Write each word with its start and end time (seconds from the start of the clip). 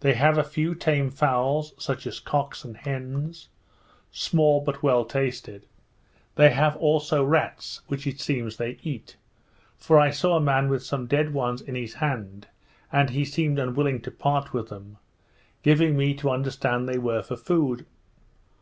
They 0.00 0.14
have 0.14 0.38
a 0.38 0.42
few 0.42 0.74
tame 0.74 1.10
fowls, 1.10 1.74
such 1.76 2.06
as 2.06 2.18
cocks 2.18 2.64
and 2.64 2.78
hens, 2.78 3.50
small 4.10 4.62
but 4.62 4.82
well 4.82 5.04
tasted. 5.04 5.66
They 6.36 6.48
have 6.48 6.76
also 6.76 7.22
rats, 7.22 7.82
which 7.86 8.06
it 8.06 8.20
seems 8.20 8.56
they 8.56 8.78
eat; 8.82 9.16
for 9.76 9.98
I 9.98 10.12
saw 10.12 10.38
a 10.38 10.40
man 10.40 10.70
with 10.70 10.82
some 10.82 11.06
dead 11.06 11.34
ones 11.34 11.60
in 11.60 11.74
his 11.74 11.92
hand, 12.00 12.46
and 12.90 13.10
he 13.10 13.26
seemed 13.26 13.58
unwilling 13.58 14.00
to 14.00 14.10
part 14.10 14.54
with 14.54 14.70
them, 14.70 14.96
giving 15.62 15.94
me 15.94 16.14
to 16.14 16.30
understand 16.30 16.88
they 16.88 16.96
were 16.96 17.22
for 17.22 17.36
food. 17.36 17.84